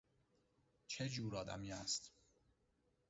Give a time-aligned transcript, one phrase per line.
[0.87, 2.11] چه جور آدمی است؟